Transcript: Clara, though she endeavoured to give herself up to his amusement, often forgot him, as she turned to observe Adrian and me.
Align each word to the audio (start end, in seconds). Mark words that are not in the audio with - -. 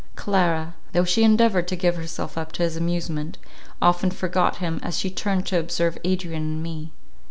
Clara, 0.15 0.73
though 0.93 1.03
she 1.05 1.23
endeavoured 1.23 1.67
to 1.67 1.75
give 1.75 1.95
herself 1.95 2.35
up 2.35 2.51
to 2.53 2.63
his 2.63 2.75
amusement, 2.75 3.37
often 3.83 4.09
forgot 4.09 4.55
him, 4.55 4.79
as 4.81 4.97
she 4.97 5.11
turned 5.11 5.45
to 5.45 5.59
observe 5.59 5.95
Adrian 6.03 6.41
and 6.41 6.63
me. 6.63 6.91